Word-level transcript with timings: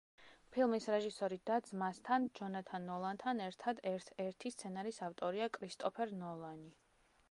ფილმის 0.55 0.87
რეჟისორი 0.93 1.37
და 1.49 1.57
ძმასთან, 1.67 2.25
ჯონათან 2.39 2.89
ნოლანთან 2.93 3.45
ერთად 3.51 3.85
ერთ-ერთი 3.93 4.53
სცენარის 4.57 5.01
ავტორია 5.11 5.51
კრისტოფერ 5.61 6.21
ნოლანი. 6.25 6.71